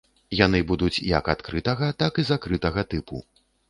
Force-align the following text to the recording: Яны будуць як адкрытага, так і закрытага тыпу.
Яны 0.37 0.61
будуць 0.71 1.03
як 1.11 1.31
адкрытага, 1.35 1.93
так 2.03 2.13
і 2.23 2.29
закрытага 2.35 2.91
тыпу. 2.93 3.27